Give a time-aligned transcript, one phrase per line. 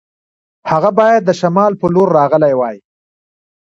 [0.71, 2.77] هغه باید د شمال په لور راغلی وای.